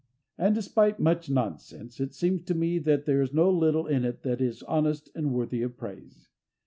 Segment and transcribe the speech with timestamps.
[0.35, 4.23] And, despite much nonsense, it seems to me that there is no little in it
[4.23, 6.27] that is honest and worthy of praise.